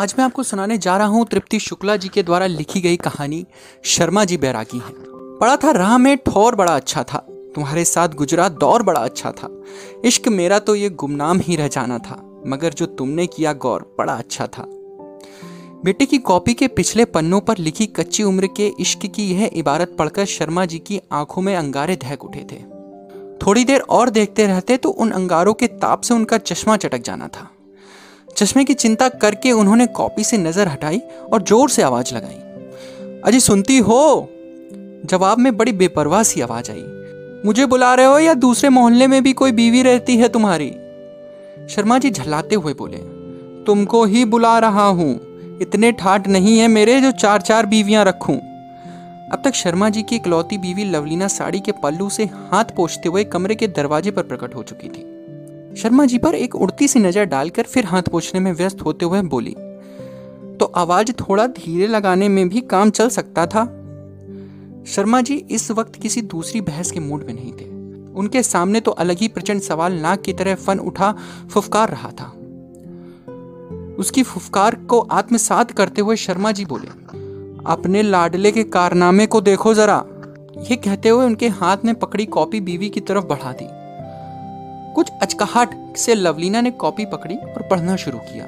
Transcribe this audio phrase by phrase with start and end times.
[0.00, 3.46] आज मैं आपको सुनाने जा रहा हूँ तृप्ति शुक्ला जी के द्वारा लिखी गई कहानी
[3.84, 4.92] शर्मा जी बैरागी है।
[5.38, 7.18] पढ़ा था, राह में ठौर बड़ा अच्छा था।
[7.54, 9.48] तुम्हारे साथ गुजरा, दौर बड़ा अच्छा था।
[10.04, 14.12] इश्क मेरा तो ये गुमनाम ही रह जाना था, मगर जो तुमने किया गौर, बड़ा
[14.12, 14.66] अच्छा था।
[15.84, 19.96] बेटे की कॉपी के पिछले पन्नों पर लिखी कच्ची उम्र के इश्क की यह इबारत
[19.98, 22.62] पढ़कर शर्मा जी की आँखों में अंगारे दहक उठे थे।
[23.46, 27.28] थोड़ी देर और देखते रहते तो उन अंगारों के ताप से उनका चश्मा चटक जाना
[27.28, 27.50] था।
[28.36, 31.00] चश्मे की चिंता करके उन्होंने कॉपी से नज़र हटाई
[31.32, 34.28] और ज़ोर से आवाज़ लगाई। अजी सुनती हो?
[35.04, 36.84] जवाब में बड़ी बेपरवाह सी आवाज़ आई।
[37.44, 40.70] मुझे बुला रहे हो या दूसरे मोहल्ले में भी कोई बीवी रहती है तुम्हारी?
[41.68, 42.98] शर्मा जी झल्लाते हुए बोले,
[43.66, 45.12] तुमको ही बुला रहा हूँ।
[45.62, 48.36] इतने ठाट नहीं है मेरे जो चार चार बीवियाँ रखूँ।
[49.32, 53.24] अब तक शर्मा जी की इकलौती बीवी लवलीना साड़ी के पल्लू से हाथ पोछते हुए
[53.24, 55.13] कमरे के दरवाजे पर प्रकट हो चुकी थी।
[55.76, 59.22] शर्मा जी पर एक उड़ती सी नज़र डालकर फिर हाथ पोछने में व्यस्त होते हुए
[59.22, 59.54] बोली
[60.60, 63.64] तो आवाज़ थोड़ा धीरे लगाने में भी काम चल सकता था?
[64.86, 67.64] शर्मा जी इस वक्त किसी दूसरी बहस के मूड में नहीं थे।
[68.14, 71.12] उनके सामने तो अलग ही प्रचंड सवाल नाक की तरह फन उठा
[71.50, 72.32] फुफकार रहा था।
[73.98, 76.88] उसकी फुफकार को आत्मसात करते हुए शर्मा जी बोले,
[77.66, 80.04] अपने लाडले के कारनामे को देखो जरा।
[80.70, 83.66] ये कहते हुए उनके हाथ में पकड़ी कॉपी बीवी की तरफ़ बढ़ा दी।
[84.94, 88.46] कुछ अचकाहट से लवलीना ने कॉपी पकड़ी और पढ़ना शुरू किया।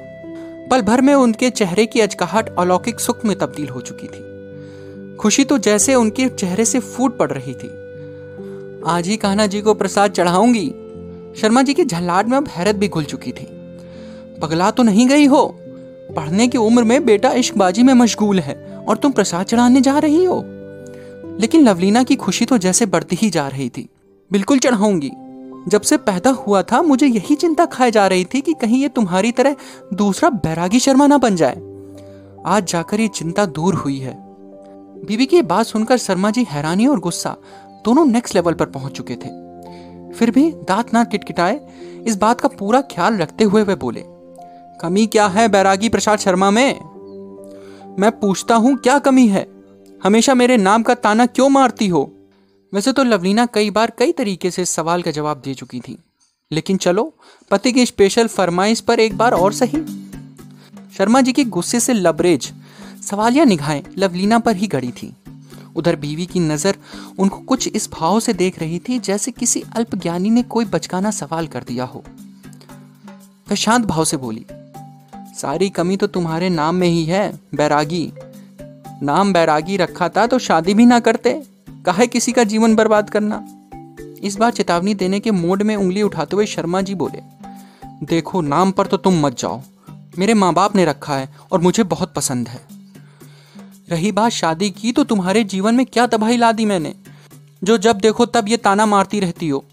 [0.71, 5.43] पल भर में उनके चेहरे की अचकाहट अलौकिक सुख में तब्दील हो चुकी थी। खुशी
[5.43, 7.69] तो जैसे उनके चेहरे से फूट पड़ रही थी।
[8.85, 10.67] आज ही कान्हा जी को प्रसाद चढ़ाऊँगी।
[11.41, 13.47] शर्मा जी की झल्लाट में अब हैरत भी घुल चुकी थी।
[14.41, 15.59] पगला तो नहीं गई हो।
[16.15, 18.55] पढ़ने की उम्र में बेटा इश्कबाजी में मशगूल है
[18.87, 20.43] और तुम प्रसाद चढ़ाने जा रही हो।
[21.39, 23.89] लेकिन लवलीना की खुशी तो जैसे बढ़ती ही जा रही थी।
[24.31, 25.11] बिल्कुल चढ़ाऊँगी।
[25.67, 28.89] जब से पैदा हुआ था, मुझे यही चिंता खाए जा रही थी कि कहीं ये
[28.89, 29.55] तुम्हारी तरह
[29.93, 31.61] दूसरा बैरागी शर्मा ना बन जाए।
[32.45, 34.15] आज जाकर ये चिंता दूर हुई है।
[35.05, 37.35] बीबी की बात सुनकर शर्मा जी हैरानी और गुस्सा
[37.85, 39.29] दोनों नेक्स्ट लेवल पर पहुँच चुके थे।
[40.13, 41.59] फिर भी दांत ना किटकिटाए,
[42.05, 44.03] इस बात का पूरा ख्याल रखते हुए वे बोले,
[44.81, 46.73] कमी क्या है बैरागी प्रसाद शर्मा में?
[47.99, 49.47] मैं पूछता हूँ क्या कमी है?
[50.03, 52.16] हमेशा मेरे नाम का ताना क्यों मारती हो?
[52.73, 55.97] वैसे तो लवलीना कई बार कई तरीके से इस सवाल का जवाब दे चुकी थी।
[56.51, 57.13] लेकिन चलो
[57.51, 59.81] पति की स्पेशल फरमाइश पर एक बार और सही।
[60.97, 62.51] शर्मा जी के गुस्से से लबरेज,
[63.01, 65.13] सवालिया निगाहें लवलीना पर ही गड़ी थी।
[65.75, 66.77] उधर बीवी की नज़र
[67.19, 71.47] उनको कुछ इस भाव से देख रही थी जैसे किसी अल्पज्ञानी ने कोई बचकाना सवाल
[71.47, 72.03] कर दिया हो।
[73.47, 74.45] वह शांत भाव से बोली,
[75.35, 78.11] सारी कमी तो तुम्हारे नाम में ही है, बैरागी।
[79.03, 81.41] नाम बैरागी रखा था तो शादी भी ना करते।
[81.87, 83.47] कहा किसी का जीवन बर्बाद करना?
[84.23, 87.21] इस बार चेतावनी देने के मोड में उंगली उठाते हुए शर्मा जी बोले,
[88.03, 89.61] देखो, नाम पर तो तुम मत जाओ।
[90.17, 92.61] मेरे माँ बाप ने रखा है और मुझे बहुत पसंद है।
[93.89, 96.93] रही बात शादी की तो तुम्हारे जीवन में क्या तबाही ला दी मैंने?
[97.63, 99.63] जो जब देखो तब ये ताना मारती रहती हो।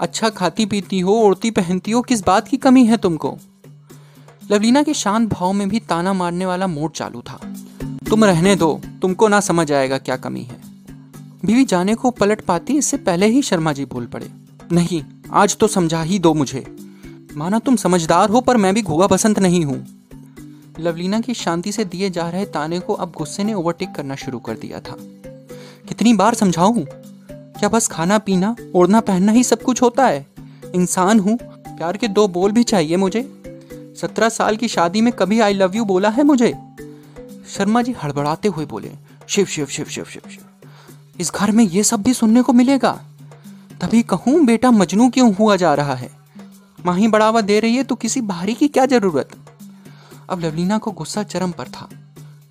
[0.00, 3.38] अच्छा खाती पीती हो, उड़ती पहनती हो, किस बात की कमी है तुमको?
[4.50, 7.40] लवलीना के शांत भाव में भी ताना मारने वाला मोड चालू था।
[8.10, 10.67] तुम रहने दो, तुमको ना समझ आएगा क्या कमी है।
[11.44, 14.30] बीवी जाने को पलट पाती, इससे पहले ही शर्मा जी बोल पड़े।
[14.72, 16.76] नहीं, आज तो समझा ही दो मुझे।
[17.36, 19.86] माना तुम समझदार हो, पर मैं भी घोगा बसंत नहीं हूँ।
[20.80, 24.38] लवलीना की शांति से दिए जा रहे ताने को अब गुस्से ने ओवरटेक करना शुरू
[24.38, 24.96] कर दिया था।
[25.88, 26.84] कितनी बार समझाऊं?
[27.30, 30.26] क्या बस खाना, पीना, ओढ़ना, पहनना ही सब कुछ होता है?
[30.74, 31.38] इंसान हूँ,
[31.68, 33.42] प्यार के दो बोल भी चाहिए मुझे।
[34.00, 36.54] सत्रह साल की शादी में कभी आई लव यू बोला है मुझे?
[37.48, 38.92] शर्मा जी हड़बड़ाते हुए बोले
[39.28, 40.47] शिव शिव शिव शिव शिव शिव।
[41.18, 42.90] इस घर में ये सब भी सुनने को मिलेगा।
[43.80, 46.10] तभी कहूँ, बेटा मजनू क्यों हुआ जा रहा है?
[46.86, 49.30] माही बढ़ावा दे रही है तो किसी भारी की क्या ज़रूरत?
[50.30, 51.88] अब लवलीना को गुस्सा चरम पर था।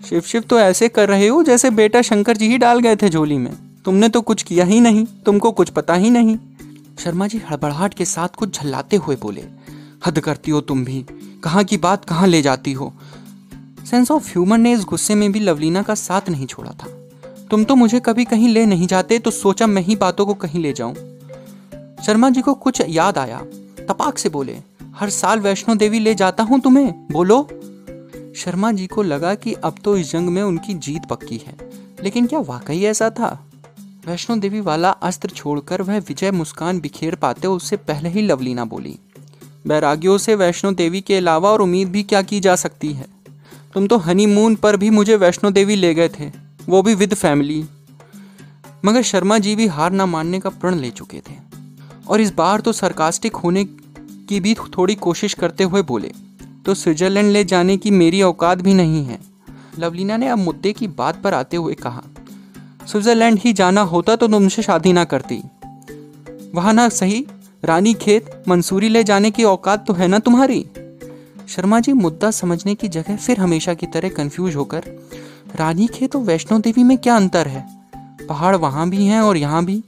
[0.02, 3.10] शिव शिव तो ऐसे कर रहे हो जैसे बेटा शंकर जी ही डाल गए थे
[3.10, 3.52] झोली में।
[3.86, 6.38] तुमने तो कुछ किया ही नहीं, तुमको कुछ पता ही नहीं।
[7.00, 9.44] शर्मा जी हड़बड़ाहट के साथ कुछ झल्लाते हुए बोले,
[10.06, 11.06] हद करती हो तुम भी।
[11.44, 12.94] कहाँ की बात, कहाँ ले जाती हो?
[13.90, 16.88] सेंस ऑफ़ ह्यूमर ने इस गुस्से में भी लवलीना का साथ नहीं छोड़ा था।
[17.52, 20.62] तुम तो मुझे कभी कहीं ले नहीं जाते तो सोचा मैं ही बातों को कहीं
[20.62, 20.94] ले जाऊँ।
[22.06, 23.40] शर्मा जी को कुछ याद आया।
[23.80, 24.58] तपाक से बोले,
[24.96, 27.42] हर साल वैष्णो देवी ले जाता हूँ तुम्हें, बोलो।
[28.38, 31.56] शर्मा जी को लगा कि अब तो इस जंग में उनकी जीत पक्की है,
[32.04, 33.30] लेकिन क्या वाकई ऐसा था?
[34.08, 38.98] वैष्णो देवी वाला अस्त्र छोड़कर वह विजय मुस्कान बिखेर पाते उससे पहले ही लवलीना बोली,
[39.68, 43.06] बैरागियों से वैष्णो देवी के अलावा और उम्मीद भी क्या की जा सकती है?
[43.74, 46.32] तुम तो हनीमून पर भी मुझे वैष्णो देवी ले गए थे।
[46.70, 47.64] वो भी विद फैमिली
[48.86, 51.36] मगर शर्मा जी भी हार ना मानने का प्रण ले चुके थे।
[52.08, 53.64] और इस बार तो सरकास्टिक होने
[54.30, 56.12] की भी थोड़ी कोशिश करते हुए बोले
[56.66, 59.20] तो स्विट्जरलैंड ले जाने की मेरी औकात भी नहीं है।
[59.80, 62.04] लवलीना ने अब मुद्दे की बात पर आते हुए कहा,
[62.88, 65.42] स्विट्जरलैंड ही जाना होता तो तुमसे शादी ना करती।
[66.56, 67.26] वहाँ ना सही,
[67.64, 70.66] रानी खेत, मंसूरी ले जाने की औकात तो है ना तुम्हारी?
[71.48, 74.84] शर्मा जी मुद्दा समझने की जगह फिर हमेशा की तरह कंफ्यूज होकर
[75.60, 77.66] रानी खेत और वैष्णो देवी में क्या अंतर है?
[78.30, 79.84] पहाड़ वहाँ भी हैं और यहाँ भी।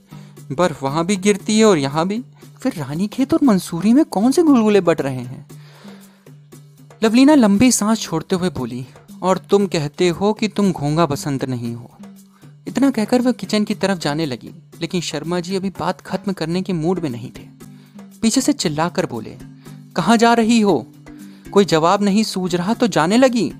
[0.52, 2.22] बर्फ़ वहाँ भी गिरती है और यहाँ भी।
[2.60, 5.46] फिर रानी खेत और मंसूरी में कौन से गुलगुले बट रहे हैं?
[7.04, 8.86] लवलीना लंबी सांस छोड़ते हुए बोली,
[9.22, 11.90] और तुम कहते हो कि तुम घोंगा बसंत नहीं हो।
[12.68, 16.62] इतना कहकर वह किचन की तरफ़ जाने लगी, लेकिन शर्मा जी अभी बात खत्म करने
[16.62, 17.48] के मूड में नहीं थे।
[18.22, 19.36] पीछे से चिल्लाकर बोले,
[19.96, 20.86] कहाँ जा रही हो?
[21.52, 23.52] कोई जवाब नहीं सूझ रहा तो जाने लगी?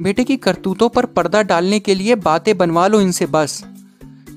[0.00, 3.62] बेटे की करतूतों पर पर्दा डालने के लिए बातें बनवा लो इनसे बस।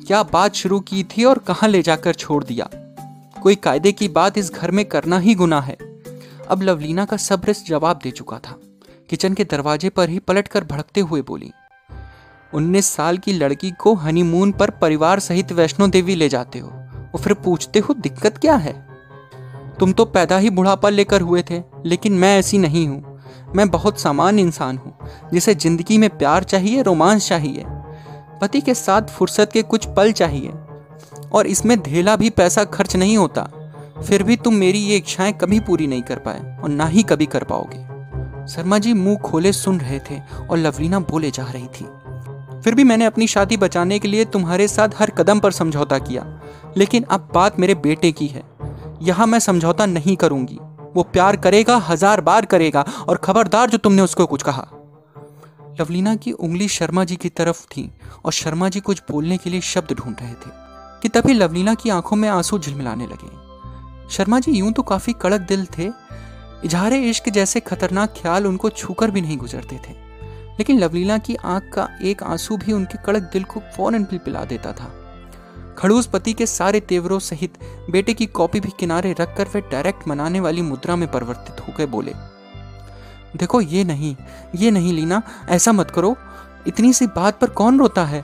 [0.07, 2.69] क्या बात शुरू की थी और कहाँ ले जाकर छोड़ दिया?
[3.41, 5.77] कोई कायदे की बात इस घर में करना ही गुना है।
[6.49, 8.55] अब लवलीना का सब्र जवाब दे चुका था।
[9.09, 11.51] किचन के दरवाजे पर ही पलटकर भड़कते हुए बोली,
[12.53, 17.21] उन्नीस साल की लड़की को हनीमून पर परिवार सहित वैष्णो देवी ले जाते हो। और
[17.21, 18.73] फिर पूछते हो, दिक्कत क्या है?
[19.79, 23.10] तुम तो पैदा ही बुढ़ापा लेकर हुए थे, लेकिन मैं ऐसी नहीं हूँ।
[23.55, 24.93] मैं बहुत सामान्य इंसान हूँ,
[25.33, 27.65] जिसे ज़िंदगी में प्यार चाहिए, रोमांस चाहिए,
[28.41, 30.51] पति के साथ फुर्सत के कुछ पल चाहिए,
[31.33, 33.49] और इसमें धेला भी पैसा खर्च नहीं होता।
[34.01, 37.25] फिर भी तुम मेरी ये इच्छाएँ कभी पूरी नहीं कर पाए और ना ही कभी
[37.25, 37.89] कर पाओगे।
[38.47, 40.19] शर्मा जी मुँह खोले सुन रहे थे
[40.49, 41.85] और लवलीना बोले जा रही थी।
[42.63, 46.25] फिर भी मैंने अपनी शादी बचाने के लिए तुम्हारे साथ हर कदम पर समझौता किया,
[46.77, 48.43] लेकिन अब बात मेरे बेटे की है।
[49.01, 50.57] यहाँ मैं समझौता नहीं करूँगी।
[50.95, 54.67] वो प्यार करेगा, हज़ार बार करेगा। और खबरदार जो तुमने उसको कुछ कहा।
[55.79, 57.91] लवलीना की उंगली शर्मा जी की तरफ़ थी
[58.25, 60.49] और शर्मा जी कुछ बोलने के लिए शब्द ढूंढ रहे थे
[61.01, 65.41] कि तभी लवलीना की आँखों में आँसू झिलमिलाने लगे। शर्मा जी यूँ तो काफ़ी कड़क
[65.41, 65.89] दिल थे।
[66.65, 69.93] इजहार इश्क जैसे खतरनाक ख्याल उनको छूकर भी नहीं गुजरते थे।
[70.59, 74.73] लेकिन लवलीना की आँख का एक आँसू भी उनके कड़क दिल को फ़ौरन पिला देता
[74.73, 74.91] था।
[75.81, 77.53] खड़ूस पति के सारे तेवरों सहित
[77.89, 82.13] बेटे की कॉपी भी किनारे रखकर वे डायरेक्ट मनाने वाली मुद्रा में परिवर्तित होकर बोले।
[83.35, 84.15] देखो, ये नहीं
[84.55, 86.15] ये नहीं लीना, ऐसा मत करो।
[86.67, 88.23] इतनी सी बात पर कौन रोता है?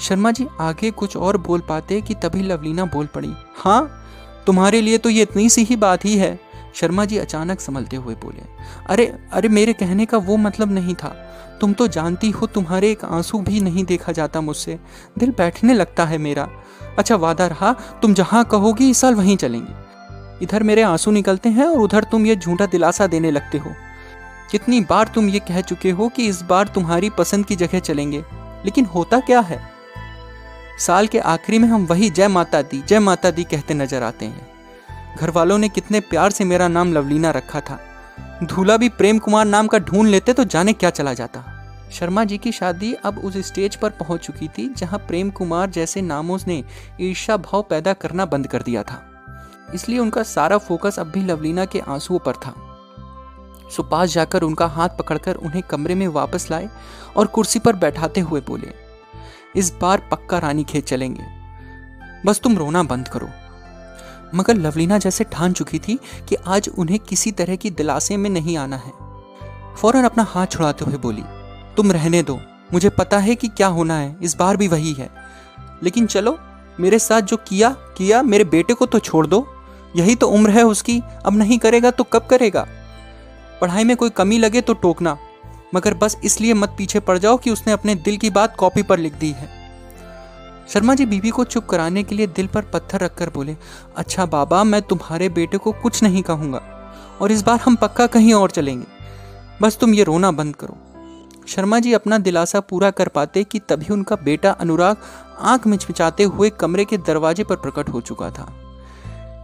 [0.00, 4.02] शर्मा जी आगे कुछ और बोल पाते कि तभी लवलीना बोल पड़ी हाँ
[4.46, 6.38] तुम्हारे लिए तो ये इतनी सी ही बात ही है।
[6.74, 8.42] शर्मा जी अचानक संभलते हुए बोले,
[8.88, 11.14] अरे अरे मेरे कहने का वो मतलब नहीं था।
[11.60, 14.78] तुम तो जानती हो तुम्हारे एक आँसू भी नहीं देखा जाता मुझसे।
[15.18, 16.48] दिल बैठने लगता है मेरा।
[16.98, 17.72] अच्छा वादा रहा,
[18.02, 19.72] तुम जहाँ कहोगी इस साल वहीं चलेंगे।
[20.42, 23.70] इधर मेरे आँसू निकलते हैं और उधर तुम ये झूठा दिलासा देने लगते हो।
[24.50, 28.24] कितनी बार तुम ये कह चुके हो कि इस बार तुम्हारी पसंद की जगह चलेंगे।
[28.64, 29.60] लेकिन होता क्या है?
[30.78, 34.26] साल के आखिरी में हम वही जय माता दी, जय माता दी कहते नज़र आते
[34.26, 34.48] हैं।
[35.20, 37.80] घर वालों ने कितने प्यार से मेरा नाम लवलीना रखा था।
[38.42, 41.44] धूला भी प्रेम कुमार नाम का ढूंढ लेते तो जाने क्या चला जाता।
[41.92, 46.02] शर्मा जी की शादी अब उस स्टेज पर पहुँच चुकी थी, जहाँ प्रेम कुमार जैसे
[46.02, 46.62] नामों ने
[47.00, 49.02] ईर्षा भाव पैदा करना बंद कर दिया था।
[49.74, 52.54] इसलिए उनका सारा फोकस अब भी लवलीना के आंसुओं पर था।
[53.70, 56.68] सो पास जाकर उनका हाथ पकड़कर उन्हें कमरे में वापस लाए
[57.16, 58.72] और कुर्सी पर बैठाते हुए बोले,
[59.56, 61.24] इस बार पक्का रानी खेत चलेंगे।
[62.26, 63.28] बस तुम रोना बंद करो।
[64.36, 65.98] मगर लवलीना जैसे ठान चुकी थी
[66.28, 68.92] कि आज उन्हें किसी तरह की दिलासे में नहीं आना है।
[69.76, 71.22] फ़ौरन अपना हाथ छुड़ाते हुए बोली,
[71.76, 72.38] तुम रहने दो,
[72.72, 75.08] मुझे पता है कि क्या होना है, इस बार भी वही है।
[75.82, 76.38] लेकिन चलो,
[76.80, 79.46] मेरे साथ जो किया किया, मेरे बेटे को तो छोड़ दो।
[79.96, 82.66] यही तो उम्र है उसकी, अब नहीं करेगा तो कब करेगा?
[83.60, 85.16] पढ़ाई में कोई कमी लगे तो टोकना,
[85.74, 88.98] मगर बस इसलिए मत पीछे पड़ जाओ कि उसने अपने दिल की बात कॉपी पर
[88.98, 89.48] लिख दी है।
[90.68, 93.56] शर्मा जी बीबी को चुप कराने के लिए दिल पर पत्थर रखकर बोले
[93.96, 96.62] अच्छा बाबा, मैं तुम्हारे बेटे को कुछ नहीं कहूँगा
[97.20, 98.86] और इस बार हम पक्का कहीं और चलेंगे।
[99.62, 100.76] बस तुम ये रोना बंद करो।
[101.48, 104.96] शर्मा जी अपना दिलासा पूरा कर पाते कि तभी उनका बेटा अनुराग
[105.40, 108.52] आँख मिचमिचाते हुए कमरे के दरवाजे पर प्रकट हो चुका था।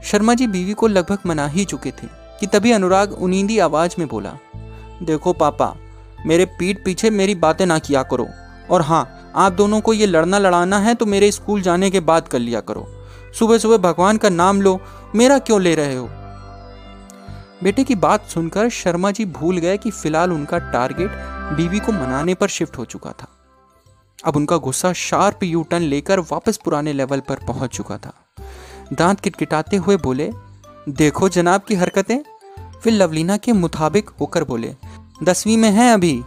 [0.04, 2.06] शर्मा जी बीवी को लगभग मना ही चुके थे
[2.40, 4.36] कि तभी अनुराग उनींदी आवाज़ में बोला,
[5.02, 5.74] देखो पापा,
[6.26, 8.28] मेरे पीठ पीछे मेरी बातें ना किया करो
[8.70, 12.28] और हाँ आप दोनों को ये लड़ना लड़ाना है तो मेरे स्कूल जाने के बाद
[12.28, 12.86] कर लिया करो।
[13.38, 14.80] सुबह सुबह भगवान का नाम लो,
[15.14, 16.08] मेरा क्यों ले रहे हो?
[17.62, 21.10] बेटे की बात सुनकर शर्मा जी भूल गए कि फ़िलहाल उनका टारगेट
[21.56, 23.28] बीवी को मनाने पर शिफ्ट हो चुका था।
[24.24, 28.12] अब उनका गुस्सा शार्प यू टर्न लेकर वापस पुराने लेवल पर पहुँच चुका था।
[28.92, 30.32] दांत किटकिटाते हुए बोले,
[30.88, 32.18] देखो जनाब की हरकतें।
[32.82, 34.74] फिर लवलीना के मुताबिक होकर बोले,
[35.22, 36.22] दसवीं में है अभी,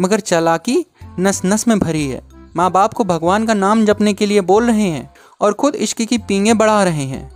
[0.00, 0.86] मगर चालाकी
[1.18, 4.66] नस नस में भरी है। माँ बाप को भगवान का नाम जपने के लिए बोल
[4.66, 7.30] रहे हैं और खुद इश्क की पींगे बढ़ा रहे हैं।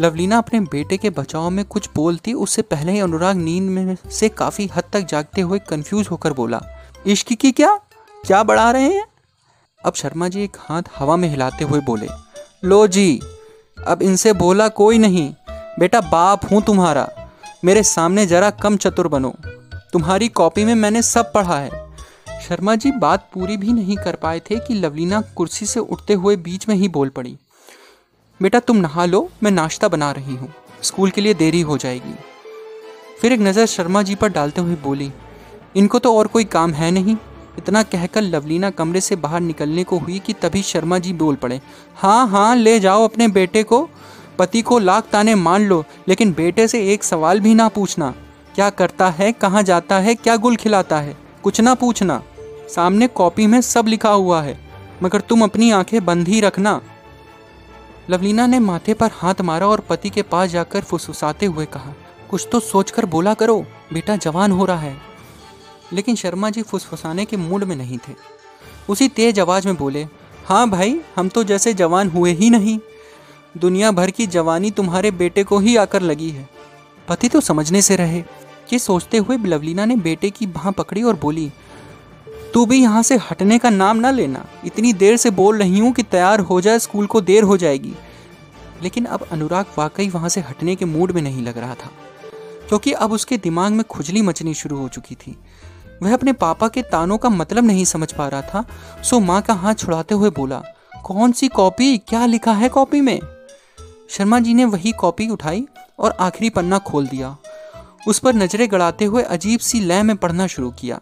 [0.00, 4.28] लवलीना अपने बेटे के बचाव में कुछ बोलती, उससे पहले ही अनुराग नींद में से
[4.28, 6.60] काफ़ी हद तक जागते हुए कंफ्यूज होकर बोला,
[7.06, 7.76] इश्क की क्या?
[8.26, 9.04] क्या बढ़ा रहे हैं?
[9.84, 12.08] अब शर्मा जी एक हाथ हवा में हिलाते हुए बोले,
[12.64, 13.20] लो जी,
[13.86, 15.34] अब इनसे बोला कोई नहीं।
[15.78, 17.08] बेटा, बाप हूँ तुम्हारा।
[17.64, 19.34] मेरे सामने जरा कम चतुर बनो।
[19.92, 21.83] तुम्हारी कॉपी में मैंने सब पढ़ा है।
[22.44, 26.36] शर्मा जी बात पूरी भी नहीं कर पाए थे कि लवलीना कुर्सी से उठते हुए
[26.38, 27.36] बीच में ही बोल पड़ी,
[28.40, 32.14] बेटा तुम नहा लो, मैं नाश्ता बना रही हूँ, स्कूल के लिए देरी हो जाएगी।
[33.20, 35.10] फिर एक नज़र शर्मा जी पर डालते हुए बोली,
[35.76, 37.16] इनको तो और कोई काम है नहीं।
[37.58, 41.60] इतना कहकर लवलीना कमरे से बाहर निकलने को हुई कि तभी शर्मा जी बोल पड़े
[41.96, 43.88] हाँ हाँ ले जाओ अपने बेटे को,
[44.38, 48.14] पति को लाख ताने मान लो, लेकिन बेटे से एक सवाल भी ना पूछना।
[48.54, 52.22] क्या करता है, कहाँ जाता है, क्या गुल खिलाता है, कुछ ना पूछना।
[52.68, 54.58] सामने कॉपी में सब लिखा हुआ है,
[55.02, 56.80] मगर तुम अपनी आँखें बंद ही रखना।
[58.10, 61.92] लवलीना ने माथे पर हाथ मारा और पति के पास जाकर फुसफुसाते हुए कहा,
[62.30, 64.96] कुछ तो सोचकर बोला करो, बेटा जवान हो रहा है।
[65.92, 68.12] लेकिन शर्मा जी फुसफुसाने के मूड में नहीं थे।
[68.88, 70.06] उसी तेज आवाज़ में बोले
[70.46, 72.78] हाँ भाई, हम तो जैसे जवान हुए ही नहीं।
[73.56, 76.48] दुनिया भर की जवानी तुम्हारे बेटे को ही आकर लगी है।
[77.08, 78.18] पति तो समझने से रहे।
[78.72, 81.50] ये सोचते हुए लवलीना ने बेटे की बाह पकड़ी और बोली
[82.54, 85.92] तू भी यहाँ से हटने का नाम ना लेना। इतनी देर से बोल रही हूँ
[85.92, 87.94] कि तैयार हो जाए, स्कूल को देर हो जाएगी।
[88.82, 91.90] लेकिन अब अनुराग वाकई वहाँ से हटने के मूड में नहीं लग रहा था,
[92.68, 95.36] क्योंकि अब उसके दिमाग में खुजली मचनी शुरू हो चुकी थी।
[96.02, 98.64] वह अपने पापा के तानों का मतलब नहीं समझ पा रहा था,
[99.02, 100.62] सो माँ का हाथ छुड़ाते हुए बोला,
[101.04, 101.96] कौन सी कॉपी?
[101.98, 103.18] क्या लिखा है कॉपी में?
[104.10, 105.66] शर्मा जी ने वही कॉपी उठाई
[105.98, 107.36] और आखिरी पन्ना खोल दिया।
[108.08, 111.00] उस पर नज़रें गड़ाते हुए अजीब सी लय में पढ़ना शुरू किया।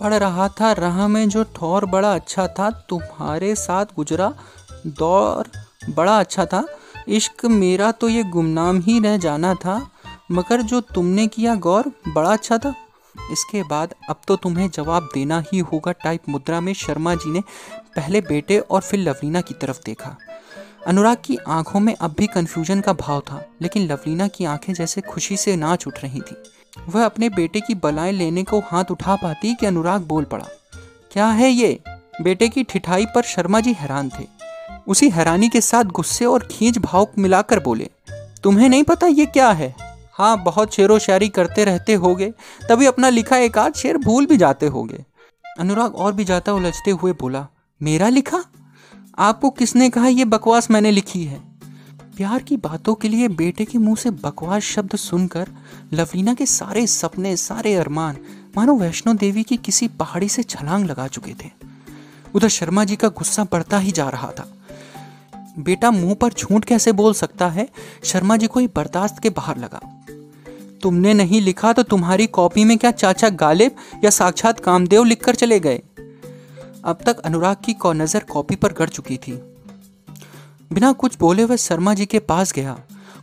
[0.00, 4.32] पढ़ रहा था, राह में जो ठौर बड़ा अच्छा था, तुम्हारे साथ गुजरा,
[4.86, 5.50] दौर
[5.90, 6.64] बड़ा अच्छा था।
[7.08, 9.90] इश्क मेरा तो ये गुमनाम ही रह जाना था,
[10.32, 12.74] मगर जो तुमने किया गौर, बड़ा अच्छा था।
[13.32, 17.40] इसके बाद अब तो तुम्हें जवाब देना ही होगा, टाइप मुद्रा में शर्मा जी ने
[17.96, 20.16] पहले बेटे और फिर लवलीना की तरफ़ देखा।
[20.86, 25.00] अनुराग की आँखों में अब भी कन्फ्यूज़न का भाव था, लेकिन लवलीना की आँखें जैसे
[25.00, 26.36] खुशी से नाच उठ रही थी।
[26.88, 30.46] वह अपने बेटे की बलाएँ लेने को हाथ उठा पाती कि अनुराग बोल पड़ा,
[31.12, 31.78] क्या है ये?
[32.22, 34.26] बेटे की ठिठाई पर शर्मा जी हैरान थे।
[34.88, 37.90] उसी हैरानी के साथ गुस्से और खींच भाव मिलाकर बोले,
[38.42, 39.74] तुम्हें नहीं पता ये क्या है?
[40.14, 42.32] हाँ बहुत शेरो शायरी करते रहते होगे,
[42.68, 45.04] तभी अपना लिखा एक आध शेर भूल भी जाते होगे।
[45.58, 47.46] अनुराग और भी जाता उलझते हुए बोला,
[47.80, 48.44] मेरा लिखा?
[49.18, 51.49] आपको किसने कहा ये बकवास मैंने लिखी है?
[52.20, 55.48] प्यार की बातों के लिए बेटे के मुँह से बकवास शब्द सुनकर
[55.92, 58.16] लवलीना के सारे सपने, सारे अरमान
[58.56, 61.50] मानो वैष्णो देवी की किसी पहाड़ी से छलांग लगा चुके थे।
[62.34, 64.52] उधर शर्मा जी का गुस्सा बढ़ता ही जा रहा था।
[65.58, 67.68] बेटा मुँह पर झूठ कैसे बोल सकता है?
[68.04, 69.80] शर्मा जी को ही बर्दाश्त के बाहर लगा।
[70.82, 73.70] तुमने नहीं लिखा तो तुम्हारी कॉपी में क्या चाचा गालिब
[74.04, 75.82] या साक्षात कामदेव लिखकर चले गए?
[76.84, 79.49] अब तक अनुराग की नज़र कॉपी पर गड़ चुकी थी।
[80.70, 82.78] बिना कुछ बोले वह शर्मा जी के पास गया।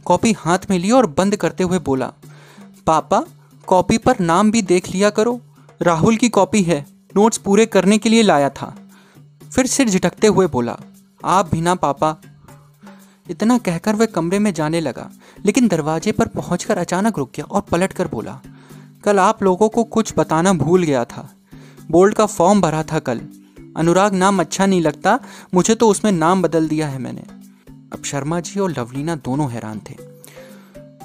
[0.05, 2.11] कॉपी हाथ में ली और बंद करते हुए बोला,
[2.87, 3.23] पापा,
[3.67, 5.39] कॉपी पर नाम भी देख लिया करो।
[5.81, 6.85] राहुल की कॉपी है,
[7.15, 8.73] नोट्स पूरे करने के लिए लाया था।
[9.51, 10.77] फिर सिर झटकते हुए बोला,
[11.25, 12.15] आप भी ना, पापा।
[13.25, 15.09] इतना कहकर वह कमरे में जाने लगा,
[15.45, 18.39] लेकिन दरवाजे पर पहुंचकर अचानक रुक गया और पलट कर बोला,
[19.03, 21.29] कल आप लोगों को कुछ बताना भूल गया था।
[21.91, 23.21] बोर्ड का फॉर्म भरा था कल।
[23.77, 25.19] अनुराग नाम अच्छा नहीं लगता,
[25.53, 27.23] मुझे तो उसमें नाम बदल दिया है मैंने।
[27.91, 29.95] अब शर्मा जी और लवलीना दोनों हैरान थे।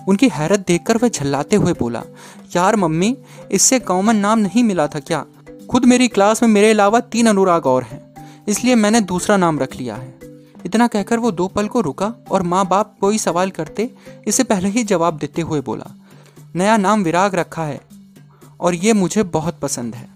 [0.09, 2.03] उनकी हैरत देखकर वह झल्लाते हुए बोला,
[2.57, 3.17] यार मम्मी,
[3.51, 5.25] इससे कॉमन नाम नहीं मिला था क्या?
[5.71, 8.01] खुद मेरी क्लास में मेरे अलावा तीन अनुराग और हैं,
[8.49, 10.15] इसलिए मैंने दूसरा नाम रख लिया है।
[10.65, 13.91] इतना कहकर वो दो पल को रुका और माँ बाप कोई सवाल करते,
[14.27, 15.91] इसे पहले ही जवाब देते हुए बोला,
[16.57, 17.81] नया नाम विराग रखा है
[18.61, 20.09] और ये मुझे बहुत पसंद है।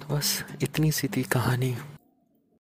[0.00, 1.76] तो बस इतनी सी थी कहानी।